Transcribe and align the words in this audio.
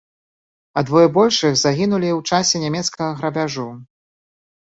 А 0.79 0.83
двое 0.89 1.03
большых 1.17 1.53
загінулі 1.65 2.09
ў 2.13 2.19
часе 2.37 2.61
нямецкага 2.65 3.11
грабяжу. 3.19 3.67